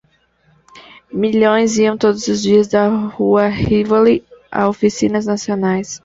[1.13, 5.99] Milhões iam todos os dias da rua Rivoli a oficinas nacionais.